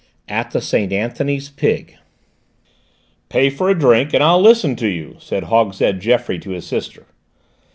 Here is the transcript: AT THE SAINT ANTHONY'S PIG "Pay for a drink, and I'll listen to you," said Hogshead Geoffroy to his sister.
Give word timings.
AT 0.27 0.49
THE 0.49 0.61
SAINT 0.61 0.91
ANTHONY'S 0.93 1.49
PIG 1.49 1.95
"Pay 3.29 3.51
for 3.51 3.69
a 3.69 3.77
drink, 3.77 4.15
and 4.15 4.23
I'll 4.23 4.41
listen 4.41 4.75
to 4.77 4.87
you," 4.87 5.17
said 5.19 5.43
Hogshead 5.43 5.99
Geoffroy 5.99 6.39
to 6.39 6.49
his 6.49 6.65
sister. 6.65 7.05